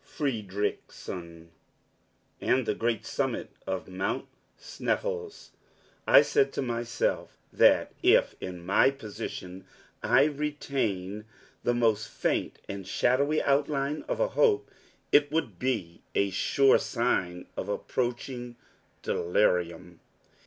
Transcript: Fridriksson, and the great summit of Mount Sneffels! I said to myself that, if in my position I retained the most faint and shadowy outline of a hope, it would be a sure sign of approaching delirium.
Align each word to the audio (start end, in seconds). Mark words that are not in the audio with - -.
Fridriksson, 0.00 1.50
and 2.40 2.64
the 2.64 2.74
great 2.74 3.04
summit 3.04 3.50
of 3.66 3.86
Mount 3.86 4.24
Sneffels! 4.58 5.50
I 6.06 6.22
said 6.22 6.54
to 6.54 6.62
myself 6.62 7.36
that, 7.52 7.92
if 8.02 8.34
in 8.40 8.64
my 8.64 8.90
position 8.90 9.66
I 10.02 10.24
retained 10.24 11.26
the 11.64 11.74
most 11.74 12.08
faint 12.08 12.60
and 12.66 12.86
shadowy 12.88 13.42
outline 13.42 14.04
of 14.08 14.20
a 14.20 14.28
hope, 14.28 14.70
it 15.12 15.30
would 15.30 15.58
be 15.58 16.00
a 16.14 16.30
sure 16.30 16.78
sign 16.78 17.46
of 17.54 17.68
approaching 17.68 18.56
delirium. 19.02 20.00